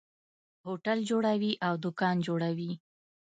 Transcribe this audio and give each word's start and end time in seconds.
هوټل 0.65 0.99
جوړوي 1.09 1.53
او 1.67 1.73
دکان 1.85 2.15
جوړوي. 2.27 2.71